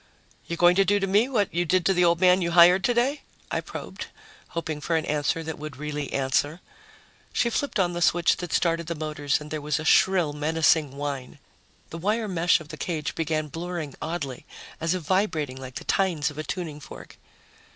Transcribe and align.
"You're 0.47 0.57
going 0.57 0.75
to 0.77 0.83
do 0.83 0.99
to 0.99 1.05
me 1.05 1.29
what 1.29 1.53
you 1.53 1.63
did 1.63 1.85
to 1.85 1.93
the 1.93 2.03
old 2.03 2.19
man 2.19 2.41
you 2.41 2.49
hired 2.53 2.83
today?" 2.83 3.21
I 3.51 3.61
probed, 3.61 4.07
hoping 4.47 4.81
for 4.81 4.95
an 4.95 5.05
answer 5.05 5.43
that 5.43 5.59
would 5.59 5.77
really 5.77 6.11
answer. 6.11 6.59
She 7.31 7.51
flipped 7.51 7.77
on 7.79 7.93
the 7.93 8.01
switch 8.01 8.37
that 8.37 8.51
started 8.51 8.87
the 8.87 8.95
motors 8.95 9.39
and 9.39 9.51
there 9.51 9.61
was 9.61 9.79
a 9.79 9.85
shrill, 9.85 10.33
menacing 10.33 10.97
whine. 10.97 11.37
The 11.91 11.99
wire 11.99 12.27
mesh 12.27 12.59
of 12.59 12.69
the 12.69 12.77
cage 12.77 13.13
began 13.13 13.47
blurring 13.49 13.93
oddly, 14.01 14.47
as 14.79 14.95
if 14.95 15.03
vibrating 15.03 15.57
like 15.57 15.75
the 15.75 15.83
tines 15.83 16.31
of 16.31 16.39
a 16.39 16.43
tuning 16.43 16.79
fork. 16.79 17.19